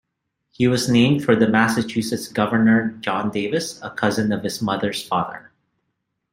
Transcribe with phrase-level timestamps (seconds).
[0.49, 5.51] He was named for Massachusetts Governor John Davis, a cousin of his mother's father.